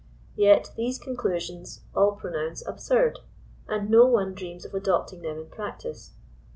Yet 0.35 0.71
these 0.75 0.97
conclusions, 0.97 1.81
all 1.93 2.13
pronounce 2.13 2.65
ab 2.67 2.79
surd, 2.79 3.19
and 3.67 3.87
no 3.91 4.07
one 4.07 4.33
dreams 4.33 4.65
of 4.65 4.73
adopting 4.73 5.21
them 5.21 5.37
in 5.37 5.45
practice. 5.45 6.13